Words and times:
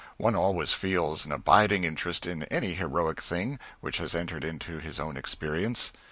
One 0.17 0.35
always 0.35 0.73
feels 0.73 1.25
an 1.27 1.31
abiding 1.31 1.83
interest 1.83 2.25
in 2.25 2.41
any 2.45 2.73
heroic 2.73 3.21
thing 3.21 3.59
which 3.81 3.99
has 3.99 4.15
entered 4.15 4.43
into 4.43 4.79
his 4.79 4.99
own 4.99 5.15
experience. 5.15 5.93